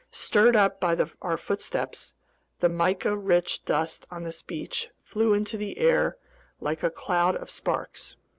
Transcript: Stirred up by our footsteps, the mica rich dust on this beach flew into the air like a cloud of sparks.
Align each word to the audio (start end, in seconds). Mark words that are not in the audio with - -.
Stirred 0.09 0.55
up 0.55 0.79
by 0.79 0.97
our 1.21 1.37
footsteps, 1.37 2.15
the 2.59 2.67
mica 2.69 3.15
rich 3.15 3.63
dust 3.65 4.07
on 4.09 4.23
this 4.23 4.41
beach 4.41 4.89
flew 5.03 5.35
into 5.35 5.57
the 5.57 5.77
air 5.77 6.17
like 6.59 6.81
a 6.81 6.89
cloud 6.89 7.35
of 7.35 7.51
sparks. 7.51 8.15